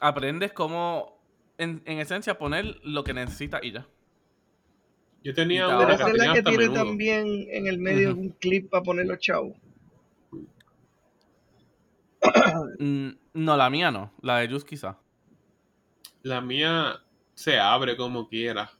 [0.00, 1.13] Aprendes cómo,
[1.58, 3.86] en, en esencia, poner lo que necesitas y ya.
[5.22, 6.84] Yo tenía una Pero que es la que tiene menudo.
[6.84, 9.56] también en el medio un clip para poner los chavos.
[12.78, 14.98] Mm, No, la mía no, la de Juice quizá.
[16.22, 17.00] La mía
[17.34, 18.70] se abre como quiera.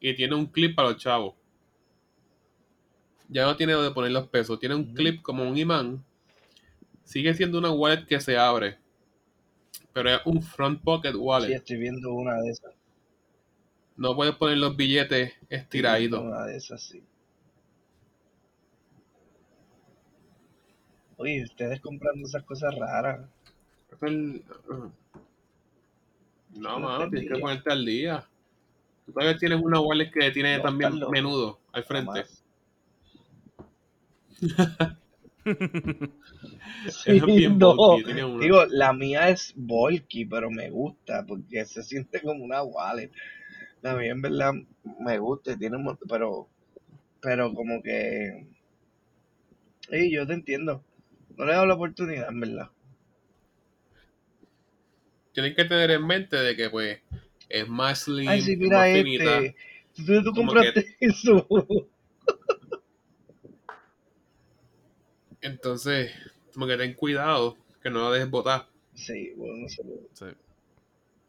[0.00, 1.34] Y tiene un clip para los chavos.
[3.28, 4.58] Ya no tiene donde poner los pesos.
[4.58, 6.04] Tiene un clip como un imán.
[7.04, 8.78] Sigue siendo una wallet que se abre.
[9.92, 11.52] Pero es un front pocket Sí, wallet.
[11.54, 12.72] estoy viendo una de esas.
[13.96, 16.20] No puedes poner los billetes estiraditos.
[16.22, 17.02] Una de esas, sí.
[21.18, 23.20] Oye, ustedes comprando esas cosas raras.
[24.00, 24.90] El- uh.
[26.54, 28.26] No, No mano, tienes que ponerte al día.
[29.06, 32.24] Tú todavía tienes una wallet que tiene No, también menudo al frente.
[35.44, 36.10] Jamás.
[37.06, 37.74] Es bien no.
[37.76, 38.42] bulky, tiene una.
[38.44, 43.10] Digo, la mía es bulky, pero me gusta porque se siente como una wallet.
[43.82, 44.52] La mía en verdad
[45.00, 46.48] me gusta y tiene un montón, pero,
[47.20, 48.46] pero como que...
[49.90, 50.84] Sí, yo te entiendo.
[51.36, 52.70] No le he dado la oportunidad, en verdad.
[55.32, 57.00] Tienen que tener en mente de que pues
[57.48, 59.38] es más slim, Ay, sí, mira más finita.
[59.38, 59.56] este.
[60.06, 61.46] ¿Tú, tú compraste eso?
[65.42, 66.12] Entonces,
[66.54, 68.66] como que ten cuidado que no lo dejes botar.
[68.94, 69.82] Sí, bueno, no sé.
[70.12, 70.26] Sí.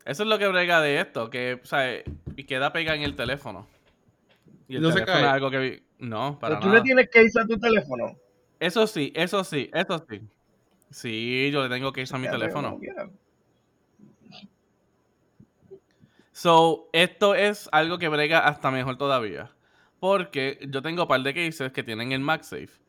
[0.05, 2.03] Eso es lo que brega de esto, que, o sea,
[2.35, 3.67] y queda pegada en el teléfono.
[4.67, 5.23] Y el ¿No se teléfono cae?
[5.25, 6.79] es algo que vi- No, para Pero tú nada.
[6.79, 8.17] le tienes que irse a tu teléfono.
[8.59, 10.21] Eso sí, eso sí, eso sí.
[10.91, 12.79] Sí, yo le tengo que ir a mi Ya, teléfono.
[16.31, 19.51] So, esto es algo que brega hasta mejor todavía.
[19.99, 22.82] Porque yo tengo un par de cases que tienen el MagSafe.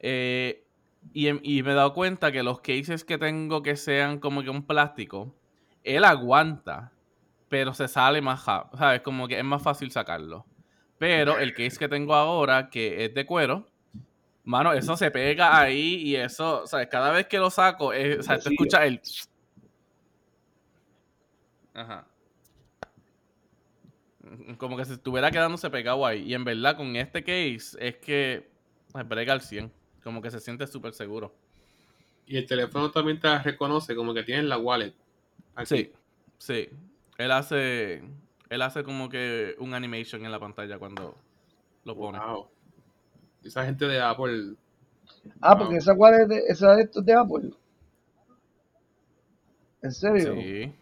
[0.00, 0.64] Eh,
[1.12, 4.42] y, em- y me he dado cuenta que los cases que tengo que sean como
[4.42, 5.34] que un plástico,
[5.84, 6.92] él aguanta,
[7.48, 8.42] pero se sale más.
[8.44, 9.00] ¿Sabes?
[9.02, 10.44] Como que es más fácil sacarlo.
[10.98, 13.66] Pero el case que tengo ahora, que es de cuero,
[14.44, 16.88] mano, eso se pega ahí y eso, ¿sabes?
[16.88, 18.54] Cada vez que lo saco, es- o sea, tú Sigue.
[18.54, 19.00] escuchas el.
[21.74, 22.06] Ajá.
[24.58, 26.22] Como que se estuviera quedándose pegado ahí.
[26.24, 28.48] Y en verdad, con este case, es que
[29.06, 29.72] brega al 100.
[30.02, 31.34] Como que se siente súper seguro.
[32.26, 34.94] Y el teléfono también te reconoce como que tienes la wallet.
[35.54, 35.66] Aquí.
[35.66, 35.92] Sí,
[36.38, 36.68] sí.
[37.16, 38.02] Él hace.
[38.48, 41.16] Él hace como que un animation en la pantalla cuando
[41.84, 42.18] lo pone.
[42.18, 42.48] Wow.
[43.42, 44.54] Esa gente de Apple.
[45.40, 45.64] Ah, Wow.
[45.64, 47.50] porque esa de, esa de estos de Apple.
[49.82, 50.34] ¿En serio?
[50.34, 50.74] Sí.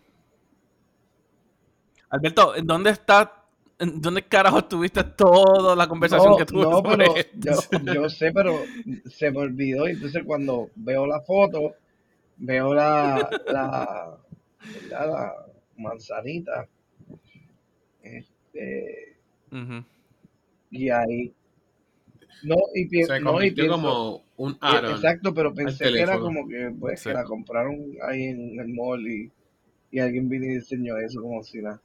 [2.11, 3.46] Alberto, ¿en dónde está?
[3.79, 7.53] ¿En dónde carajo estuviste toda la conversación No, que tuve no, pero yo,
[7.95, 8.59] yo sé, pero
[9.07, 9.87] se me olvidó.
[9.89, 11.75] y Entonces cuando veo la foto,
[12.39, 14.17] veo la, la,
[14.89, 15.33] la
[15.77, 16.67] manzanita.
[18.03, 19.17] Este,
[20.71, 21.33] y ahí.
[22.45, 23.73] No, y, pi- Se no, y pienso.
[23.75, 24.93] como un y- add-on.
[24.93, 27.09] exacto, pero pensé que era como que, pues, Sí.
[27.09, 29.31] que la compraron ahí en el mall y,
[29.91, 31.81] y alguien vino y diseñó eso como si nada.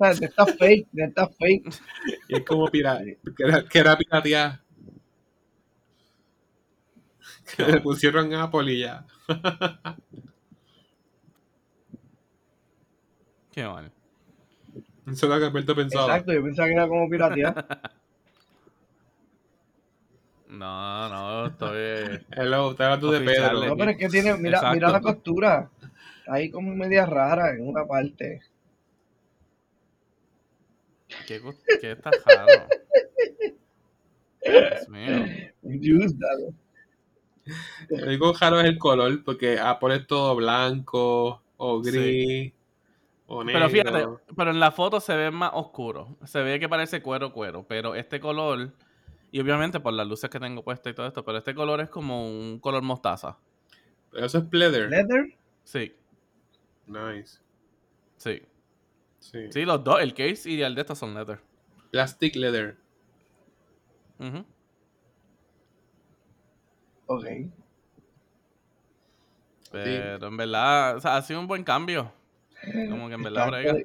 [0.00, 1.82] Sea, de esta fake, de esta fake.
[2.28, 3.00] Y es como pira-
[3.36, 4.60] que era, que era piratear.
[7.54, 9.04] Que le pusieron Apple y ya.
[13.52, 13.92] Qué mal.
[15.06, 16.06] Eso es lo que Alberto pensaba.
[16.06, 17.80] Exacto, yo pensaba que era como piratear.
[20.48, 22.24] No, no, estoy.
[22.30, 23.66] Hello, está hablando de Pedro.
[23.66, 25.70] No, pero es que tiene, mira, mira la costura.
[26.26, 28.40] Ahí como media rara en una parte.
[31.26, 31.40] ¿Qué,
[31.80, 32.66] qué está raro?
[34.42, 35.26] Dios mío.
[35.62, 36.54] Use that.
[37.88, 42.52] Lo único raro es el color, porque Apple es todo blanco, o gris,
[43.26, 43.60] o negro.
[43.60, 46.16] Pero fíjate, pero en la foto se ve más oscuro.
[46.24, 47.64] Se ve que parece cuero, cuero.
[47.66, 48.72] Pero este color,
[49.32, 51.88] y obviamente por las luces que tengo puestas y todo esto, pero este color es
[51.88, 53.36] como un color mostaza.
[54.12, 54.88] Pero eso es pleather.
[54.88, 55.34] Leather.
[55.64, 55.94] Sí,
[56.86, 57.38] Nice.
[58.16, 58.42] sí.
[59.20, 59.52] Sí.
[59.52, 61.40] Sí, los dos, el case y el de estos son leather.
[61.92, 62.76] Plastic leather.
[64.18, 64.44] Ujú.
[67.06, 67.24] Ok.
[69.72, 72.12] Pero en verdad, o sea, ha sido un buen cambio.
[72.88, 73.76] Como que en verdad brega.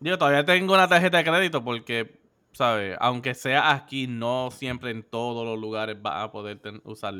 [0.00, 2.18] Yo todavía tengo una tarjeta de crédito porque,
[2.52, 2.96] ¿sabes?
[3.00, 7.14] Aunque sea aquí, no siempre en todos los lugares vas a poder usar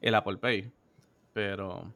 [0.00, 0.72] el Apple Pay.
[1.32, 1.92] Pero,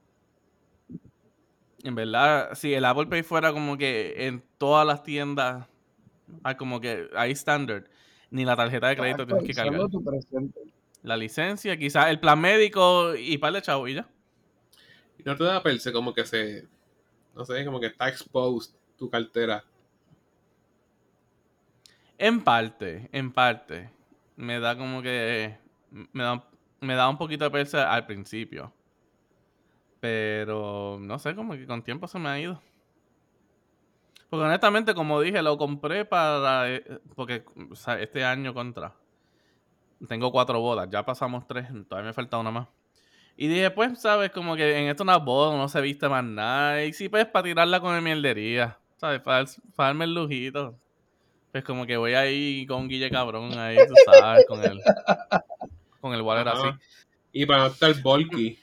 [1.87, 5.68] en verdad, si el Apple Pay fuera como que en todas las tiendas,
[6.42, 7.85] hay como que hay standard,
[8.31, 9.88] ni la tarjeta de crédito tienes que cargar.
[11.03, 14.09] La licencia, quizás el plan médico y par de chavos y ya.
[15.16, 16.66] Y no te da perse como que se.
[17.37, 19.62] No sé, como que está exposed tu cartera.
[22.18, 23.90] En parte, en parte.
[24.35, 25.57] Me da como que.
[26.12, 26.44] Me da,
[26.81, 28.72] me da un poquito de persa al principio.
[30.06, 32.62] Pero no sé, como que con tiempo se me ha ido.
[34.30, 36.70] Porque honestamente, como dije, lo compré para.
[36.70, 38.94] eh, Porque o sea, este año contra.
[40.08, 42.68] Tengo cuatro bodas, ya pasamos tres, todavía me falta una más.
[43.36, 46.84] Y dije, pues, sabes, como que en esto una boda no se viste más nada.
[46.84, 48.78] Y sí, pues, para tirarla con el mierdería.
[48.98, 49.20] ¿Sabes?
[49.22, 50.78] Para, para darme el lujito.
[51.50, 54.80] Pues como que voy ahí con Guille Cabrón ahí, tú sabes, con el,
[56.00, 56.68] con el water Ajá.
[56.68, 56.78] así.
[57.32, 58.58] Y para no estar bulky.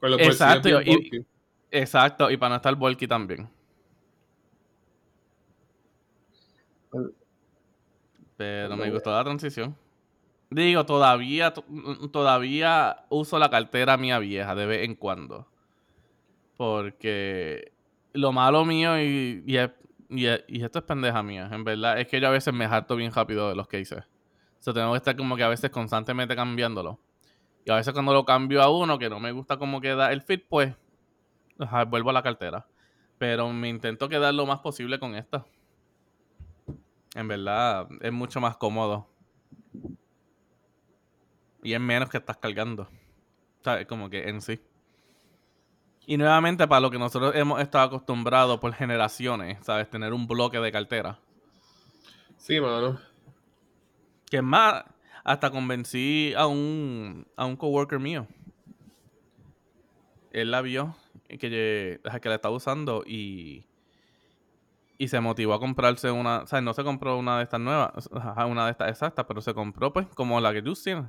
[0.00, 0.82] Con los Exacto, bien
[1.12, 1.26] y-.
[1.70, 3.48] Exacto, y para no estar bulky también.
[8.36, 9.76] Pero me gustó la transición.
[10.50, 11.64] Digo, todavía, to-
[12.10, 15.46] todavía uso la cartera mía vieja de vez en cuando.
[16.56, 17.72] Porque
[18.12, 19.70] lo malo mío y, y, es-
[20.08, 22.64] y es- y esto es pendeja mía, en verdad, es que yo a veces me
[22.64, 24.00] harto bien rápido de los cases.
[24.58, 26.98] O sea, tengo que estar como que a veces constantemente cambiándolo.
[27.70, 30.22] Y a veces cuando lo cambio a uno que no me gusta cómo queda el
[30.22, 30.74] fit, pues
[31.56, 32.66] ajá, vuelvo a la cartera.
[33.16, 35.46] Pero me intento quedar lo más posible con esta.
[37.14, 39.06] En verdad, es mucho más cómodo.
[41.62, 42.88] Y es menos que estás cargando.
[43.62, 43.86] ¿Sabes?
[43.86, 44.60] Como que en sí.
[46.06, 49.88] Y nuevamente, para lo que nosotros hemos estado acostumbrados por generaciones, ¿sabes?
[49.88, 51.20] Tener un bloque de cartera.
[52.36, 52.98] Sí, mano.
[54.28, 54.82] Que es más,
[55.24, 58.26] hasta convencí a un, a un coworker mío.
[60.32, 60.96] Él la vio,
[61.28, 63.66] que, que la estaba usando y,
[64.96, 66.42] y se motivó a comprarse una.
[66.42, 68.08] O sea, no se compró una de estas nuevas,
[68.46, 71.06] una de estas exactas, pero se compró, pues, como la que tú tienes.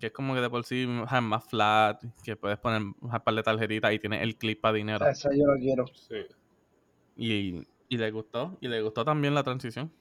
[0.00, 3.34] Que es como que de por sí es más flat, que puedes poner un par
[3.34, 5.06] de tarjetitas y tiene el clip para dinero.
[5.06, 5.86] Esa yo la quiero.
[5.94, 6.16] Sí.
[7.16, 9.92] Y, y le gustó, y le gustó también la transición.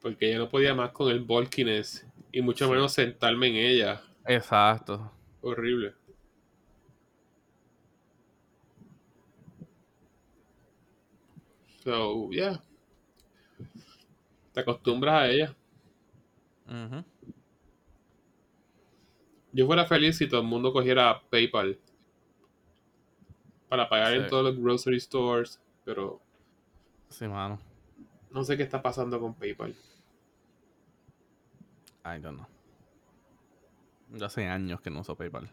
[0.00, 4.02] Porque yo no podía más con el bulkiness y mucho menos sentarme en ella.
[4.26, 5.10] Exacto.
[5.40, 5.94] Horrible.
[11.82, 12.62] So, yeah.
[14.52, 15.56] Te acostumbras a ella.
[16.66, 17.04] Ujú.
[19.52, 21.78] Yo fuera feliz si todo el mundo cogiera PayPal
[23.70, 26.20] para pagar en todos los grocery stores, pero
[27.08, 27.58] Sí, mano.
[28.30, 29.74] no sé qué está pasando con PayPal.
[32.06, 32.46] I don't know.
[34.18, 35.50] Ya hace años que no uso PayPal.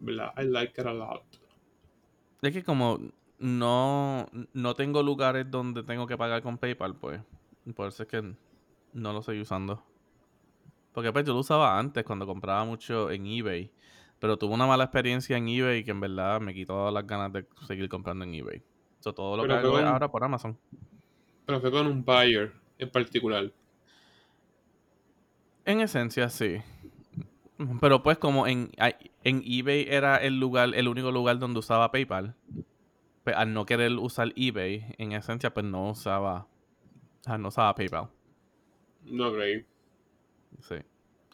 [0.00, 1.22] I like it a lot.
[2.40, 2.98] Es que como
[3.38, 7.20] no, no tengo lugares donde tengo que pagar con PayPal, pues
[7.74, 8.22] por eso es que
[8.94, 9.82] no lo estoy usando.
[10.92, 13.70] Porque pues yo lo usaba antes cuando compraba mucho en eBay.
[14.18, 17.46] Pero tuve una mala experiencia en eBay que en verdad me quitó las ganas de
[17.66, 18.62] seguir comprando en eBay.
[19.00, 20.58] So, todo lo Pero que hago un- ahora por Amazon.
[21.46, 23.52] Pero fue con un buyer en particular.
[25.68, 26.62] En esencia, sí.
[27.78, 28.70] Pero pues como en,
[29.22, 32.34] en eBay era el lugar, el único lugar donde usaba PayPal,
[33.22, 36.48] pues al no querer usar eBay, en esencia pues no usaba,
[37.26, 38.08] ah, no usaba PayPal.
[39.04, 39.66] No creí.
[40.60, 40.76] Sí.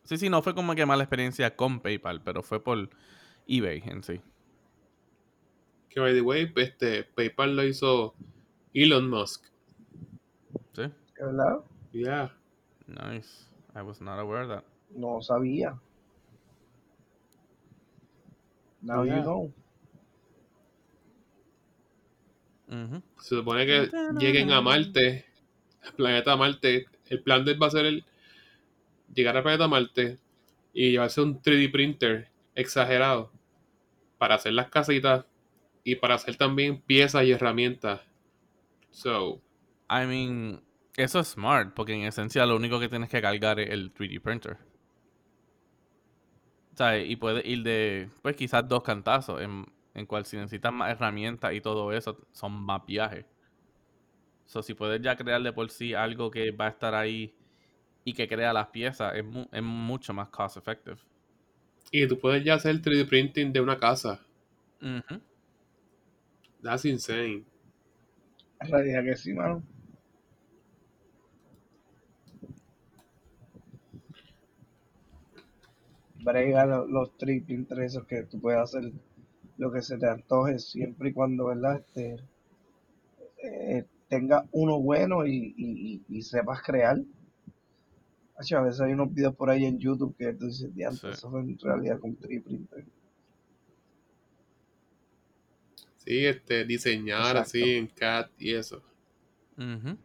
[0.02, 2.90] Sí, sí, no fue como que mala experiencia con PayPal, pero fue por
[3.46, 4.20] eBay en sí.
[5.90, 8.16] Que by the way, este, PayPal lo hizo
[8.72, 9.44] Elon Musk.
[10.72, 10.90] Sí.
[11.20, 11.60] ¿Verdad?
[11.92, 12.36] Yeah.
[12.88, 13.53] Nice.
[13.74, 14.64] I was not aware of that.
[14.90, 15.78] No sabía.
[18.82, 19.16] Now Yeah.
[19.16, 19.52] you know.
[22.68, 23.02] Ujú.
[23.20, 25.24] Se supone que lleguen a Marte,
[25.82, 26.86] al planeta Marte.
[27.06, 28.04] El plan de él va a ser el
[29.14, 30.18] llegar al planeta Marte
[30.72, 33.30] y llevarse un 3D printer exagerado
[34.18, 35.24] para hacer las casitas
[35.84, 38.00] y para hacer también piezas y herramientas.
[38.90, 39.40] So,
[39.90, 40.62] I mean,
[40.96, 44.20] eso es smart, porque en esencia lo único que tienes que cargar es el 3D
[44.20, 44.58] printer.
[46.76, 47.08] ¿Sabes?
[47.08, 51.52] Y puede ir de, pues quizás dos cantazos, en, en cual si necesitas más herramientas
[51.54, 53.26] y todo eso, son más viajes.
[54.46, 57.34] So, si puedes ya crear de por sí algo que va a estar ahí
[58.04, 60.98] y que crea las piezas, es, mu- es mucho más cost effective.
[61.90, 64.20] y tú puedes ya hacer 3D printing de una casa.
[64.82, 65.20] Ujú.
[66.62, 67.44] That's insane.
[68.60, 69.62] En realidad que sí, mano.
[76.24, 78.90] Brega lo- los tripping esos que tú puedes hacer
[79.58, 81.76] lo que se te antoje siempre y cuando, ¿verdad?
[81.76, 82.16] Este,
[83.42, 86.98] eh, tenga uno bueno y, y, y- sepas crear.
[88.36, 91.18] Hacho, a veces hay unos videos por ahí en YouTube que tú dices, diantre, Sí.
[91.18, 92.84] eso fue en realidad con 3D printer.
[95.98, 97.40] Sí, este, diseñar Exacto.
[97.42, 98.82] así en CAD y eso.
[99.56, 99.96] Ujú.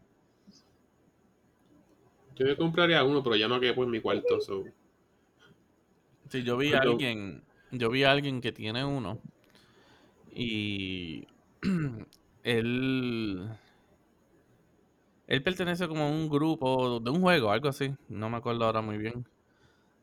[2.36, 4.40] Yo me compraría uno, pero ya no quepo en mi cuarto.
[4.40, 4.64] So.
[6.30, 9.20] Sí, yo vi a alguien, yo vi a alguien que tiene uno
[10.32, 11.28] y
[12.44, 13.50] él,
[15.28, 18.82] él pertenece como a un grupo de un juego, algo así, no me acuerdo ahora
[18.82, 19.28] muy bien.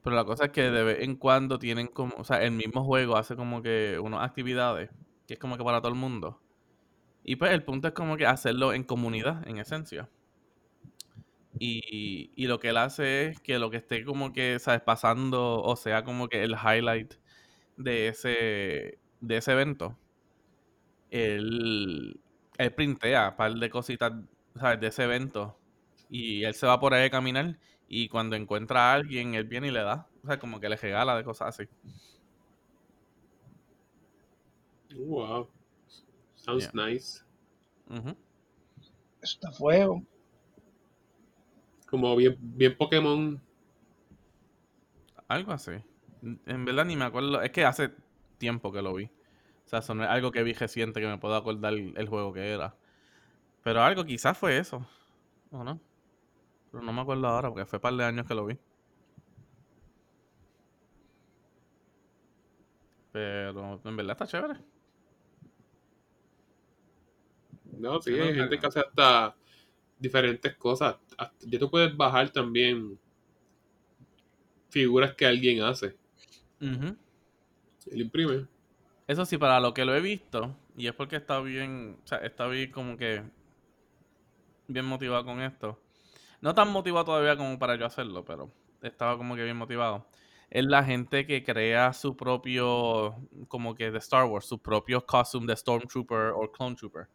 [0.02, 2.84] Pero la cosa es que de vez en cuando tienen como, o sea, el mismo
[2.84, 4.90] juego hace como que unas actividades,
[5.26, 6.40] que es como que para todo el mundo.
[7.24, 10.08] Y pues el punto es como que hacerlo en comunidad, en esencia.
[11.58, 14.82] Y, y lo que él hace es que lo que esté como que, ¿sabes?
[14.82, 17.14] Pasando, o sea, como que el highlight
[17.76, 19.96] de ese, de ese evento,
[21.10, 22.20] él,
[22.58, 24.12] él printea un par de cositas,
[24.56, 24.80] ¿sabes?
[24.80, 25.58] De ese evento.
[26.10, 29.68] Y él se va por ahí a caminar y cuando encuentra a alguien, él viene
[29.68, 30.08] y le da.
[30.22, 31.68] O sea, como que le regala de cosas así.
[34.96, 35.48] Wow.
[36.36, 37.22] Sounds nice.
[37.90, 38.16] Eso
[39.22, 40.02] está fuego.
[41.86, 43.40] Como bien, bien Pokémon.
[45.28, 45.72] Algo así.
[46.46, 47.40] En verdad ni me acuerdo.
[47.42, 47.92] Es que hace
[48.38, 49.04] tiempo que lo vi.
[49.04, 52.52] O sea, eso es algo que vi reciente que me puedo acordar el juego que
[52.52, 52.76] era.
[53.62, 54.86] Pero algo quizás fue eso.
[55.50, 55.80] ¿O no?
[56.70, 58.58] Pero no me acuerdo ahora porque fue un par de años que lo vi.
[63.12, 64.60] Pero en verdad está chévere.
[67.78, 69.34] No, sí, hay gente que hace hasta
[69.98, 70.96] diferentes cosas.
[71.40, 72.98] Ya tú puedes bajar también
[74.70, 75.96] figuras que alguien hace.
[76.60, 76.96] Ujú.
[77.90, 78.46] Él imprime.
[79.06, 82.18] Eso sí, para lo que lo he visto, y es porque está bien, o sea,
[82.18, 83.22] está bien como que
[84.66, 85.80] bien motivado con esto.
[86.40, 88.50] No tan motivado todavía como para yo hacerlo, pero
[88.82, 90.06] estaba como que bien motivado.
[90.50, 93.16] Es la gente que crea su propio,
[93.48, 97.08] como que de Star Wars, su propio costume de Stormtrooper o Clone Trooper.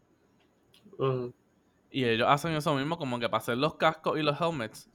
[0.99, 1.29] Ajá.
[1.91, 4.89] Y ellos hacen eso mismo, como que para hacer los cascos y los helmets.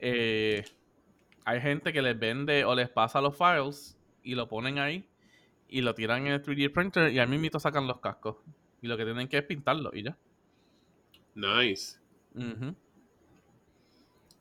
[0.00, 0.64] eh,
[1.44, 5.08] hay gente que les vende o les pasa los files y lo ponen ahí
[5.68, 8.36] y lo tiran en el 3D printer y al mismito sacan los cascos.
[8.82, 10.16] Y lo que tienen que es pintarlo y ya.
[11.34, 11.98] Nice.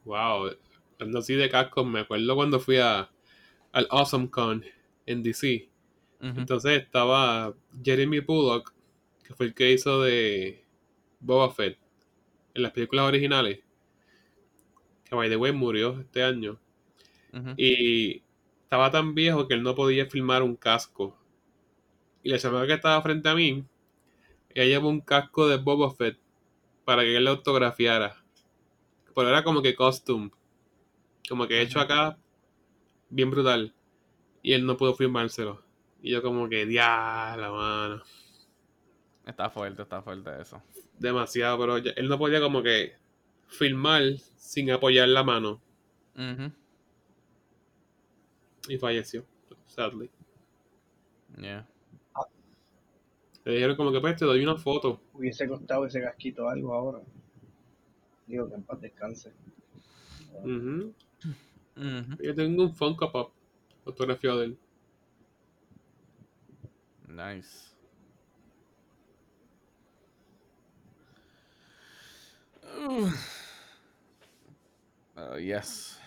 [0.05, 0.51] Wow.
[0.99, 3.09] Hablando así de cascos, me acuerdo cuando fui a,
[3.71, 4.63] al Awesome Con
[5.05, 5.69] en DC.
[6.21, 8.73] Entonces estaba Jeremy Pullock,
[9.23, 10.65] que fue el que hizo de
[11.21, 11.77] Boba Fett
[12.59, 13.59] en las películas originales.
[15.05, 16.59] Que by the way murió este año.
[17.57, 18.23] Y
[18.63, 21.17] estaba tan viejo que él no podía filmar un casco.
[22.23, 23.63] Y la chamaca que estaba frente a mí,
[24.49, 26.19] ella llevó un casco de Boba Fett
[26.85, 28.23] para que él le autografiara.
[29.15, 30.31] Pero era como que costume.
[31.27, 32.17] Como que hecho acá,
[33.09, 33.73] bien brutal.
[34.41, 35.63] Y él no pudo firmárselo.
[36.01, 38.01] Y yo como que, la mano.
[39.25, 40.61] Está fuerte, está fuerte eso.
[40.97, 42.93] Demasiado, pero ya- él no podía como que
[43.47, 45.61] filmar sin apoyar la mano.
[46.15, 46.51] Ujú.
[48.67, 49.25] Y falleció,
[49.65, 50.09] sadly.
[51.39, 51.67] Yeah.
[53.45, 54.99] Le dijeron como que pues te doy una foto.
[55.13, 56.99] Hubiese costado ese casquito algo ahora.
[58.27, 59.31] Digo que en paz descanse.
[62.21, 63.31] Yo tengo un Funko Pop
[63.83, 64.57] fotografiado de él.
[67.07, 67.69] Nice.
[75.15, 75.99] Oh, yes.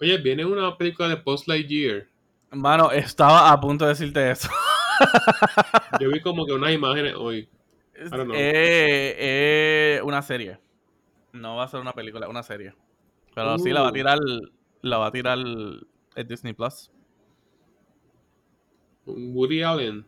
[0.00, 2.06] Oye, viene una película de Post Lightyear.
[2.50, 4.48] Mano, estaba a punto de decirte eso.
[6.00, 7.48] Yo vi como que unas imágenes hoy.
[7.94, 8.34] Es don't know.
[8.36, 10.58] eh, eh, una serie.
[11.32, 12.74] No va a ser una película, una serie.
[13.34, 13.94] Pero sí la va a Uh.
[13.94, 14.18] tirar.
[14.82, 15.86] La va a tirar el
[16.28, 16.90] Disney Plus.
[19.06, 20.04] Woody Allen.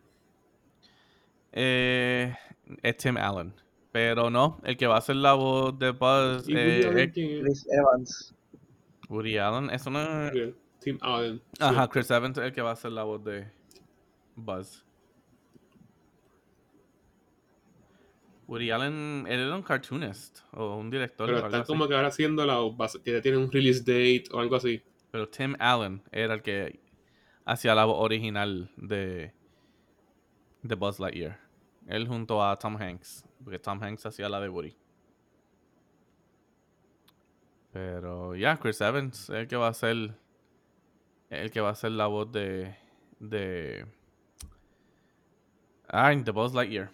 [1.52, 2.34] Eh,
[2.82, 3.54] es Tim Allen.
[3.94, 6.48] Pero no, el que va a hacer la voz de Buzz.
[6.48, 7.42] ¿Y Woody eh, es quién es?
[7.44, 8.34] Chris Evans.
[9.08, 9.70] Woody Allen.
[9.70, 11.40] Eso no es- Yeah, Tim Allen.
[11.60, 11.88] Ajá, Sí.
[11.92, 13.46] Chris Evans es el que va a hacer la voz de
[14.34, 14.84] Buzz.
[18.48, 21.66] Woody Allen, él era un cartoonist o un director Pero está así.
[21.68, 24.56] como que ahora haciéndola o va a- que ya tiene un release date o algo
[24.56, 24.82] así.
[25.12, 26.80] Pero Tim Allen era el que
[27.44, 29.32] hacía la voz original de,
[30.62, 31.38] de Buzz Lightyear.
[31.86, 34.76] Él junto a Tom Hanks, porque Tom Hanks hacía la de Woody.
[37.72, 40.14] Pero ya, Chris Evans es el que va a hacer
[41.30, 42.76] el que va a hacer la voz de
[43.18, 43.86] de
[45.88, 46.90] ah, de Buzz Lightyear.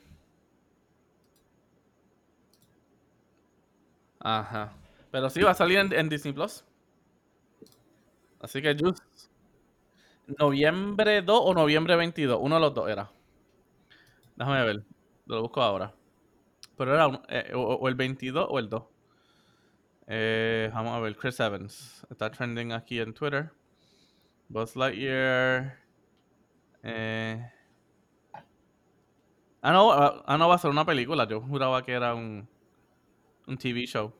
[4.21, 4.73] Ajá.
[5.11, 6.65] Pero sí va a salir en, en Disney Plus.
[8.41, 9.03] Así que Juice.
[10.39, 12.39] Noviembre 2 o noviembre 22.
[12.41, 13.11] Uno de los dos era.
[14.37, 14.83] Déjame ver.
[15.27, 15.95] Lo busco ahora.
[16.81, 18.83] Pero era eh, o el 22 o el 2.
[20.07, 21.15] Eh, vamos a ver.
[21.15, 22.07] Chris Evans.
[22.09, 23.53] Está trending aquí en Twitter.
[24.49, 25.79] Buzz Lightyear.
[26.83, 27.53] Eh.
[29.61, 31.29] Ah, no, ah, ah, no, va a ser una película.
[31.29, 32.49] Yo juraba que era un,
[33.47, 34.15] un TV show.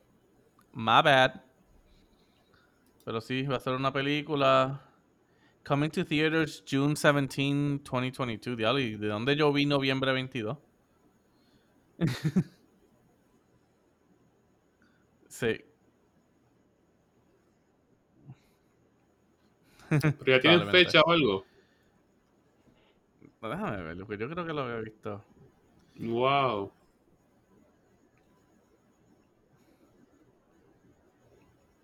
[0.71, 1.41] My bad.
[3.03, 4.85] Pero sí, va a ser una película.
[5.63, 8.55] Coming to theaters June 17, 2022.
[8.55, 10.59] Diablo, ¿y de dónde yo vi noviembre 22?
[15.27, 15.61] Sí.
[19.89, 21.45] Pero ya tienen fecha o algo.
[23.41, 25.23] No, Déjame verlo, porque yo creo que lo había visto.
[25.99, 26.71] Wow.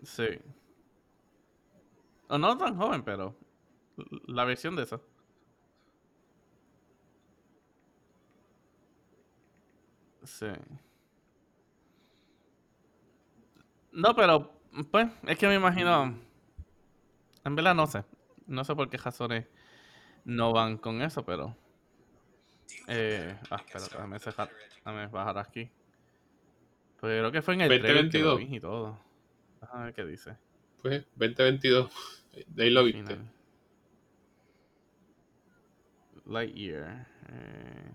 [0.02, 0.28] Sí.
[2.28, 3.34] O no tan joven, pero
[4.26, 5.00] la versión de esa.
[10.28, 10.46] Sí.
[13.92, 14.52] No, pero
[14.90, 16.18] pues es que me imagino.
[17.44, 18.04] En verdad no sé.
[18.46, 19.46] No sé por qué razones
[20.24, 21.56] no van con eso, pero.
[22.86, 25.70] Eh, ah, espera, déjame, cejar- déjame bajar aquí.
[27.00, 28.38] Pero que fue en el trailer que lo 2022.
[28.50, 28.98] vi y todo.
[29.60, 30.36] Déjame ver qué dice.
[30.82, 31.90] Pues 2022.
[32.48, 33.18] De ahí lo viste.
[36.26, 37.06] Lightyear.
[37.30, 37.90] Eh,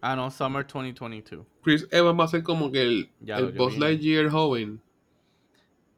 [0.00, 1.46] ah, no, Summer 2022.
[1.62, 3.78] Chris Evans va a ser como que el, Ya el Buzz.
[3.78, 4.80] Lightyear joven.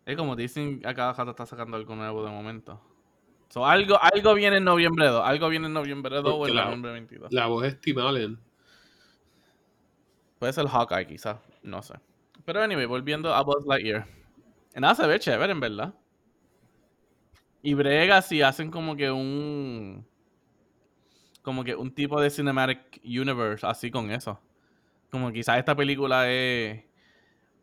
[0.06, 2.80] Es como dicen, a cada rato está sacando algo nuevo de momento.
[3.48, 5.22] So, algo, algo viene en noviembre 2.
[5.24, 7.32] Algo viene en noviembre 2 o en la- noviembre 22.
[7.32, 8.38] La voz es Tim Allen.
[10.38, 11.38] Puede ser Hawkeye, quizás.
[11.62, 11.94] No sé.
[12.44, 14.06] Pero anyway, volviendo a Buzz Lightyear.
[14.74, 15.94] Nada, se ve chévere, en verdad.
[17.62, 20.06] Y brega si hacen como que un...
[21.42, 24.38] Como que un tipo de cinematic universe así con eso.
[25.10, 26.84] Como quizás esta película es...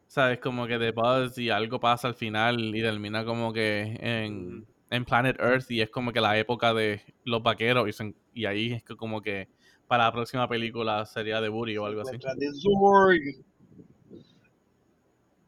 [0.07, 0.39] ¿Sabes?
[0.39, 5.05] Como que de Buzz y algo pasa al final y termina como que en, en
[5.05, 8.71] Planet Earth y es como que la época de los vaqueros y, se- y ahí
[8.73, 9.49] es que como que
[9.85, 12.17] para la próxima película sería de Woody o algo así.
[12.17, 13.43] De Zorg.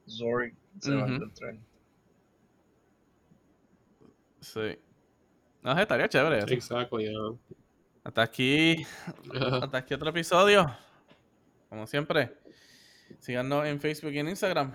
[0.07, 1.55] Zorg se va a encontrar.
[4.41, 4.77] Sí.
[5.61, 6.47] No sé, estaría chévere eso.
[6.53, 7.11] Exacto, ya.
[8.09, 8.87] Hasta aquí,
[9.61, 10.75] hasta aquí otro episodio.
[11.69, 12.35] Como siempre,
[13.19, 14.73] síganos en Facebook y en Instagram.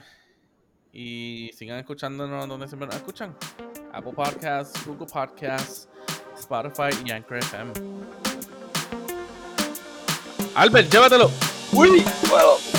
[0.93, 3.37] Y sigan escuchándonos donde siempre nos escuchan.
[3.93, 5.89] Apple Podcasts, Google Podcasts,
[6.39, 7.72] Spotify y Anchor FM.
[10.55, 11.28] Albert, llévatelo.
[11.72, 12.05] ¡Uy!
[12.30, 12.74] Bueno.